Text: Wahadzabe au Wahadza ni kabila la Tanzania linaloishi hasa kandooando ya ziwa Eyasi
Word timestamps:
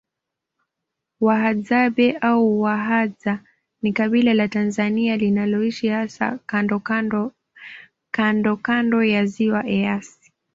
Wahadzabe 1.19 2.17
au 2.21 2.59
Wahadza 2.61 3.39
ni 3.81 3.93
kabila 3.93 4.33
la 4.33 4.47
Tanzania 4.47 5.17
linaloishi 5.17 5.87
hasa 5.87 6.39
kandooando 8.11 9.03
ya 9.03 9.25
ziwa 9.25 9.65
Eyasi 9.67 10.31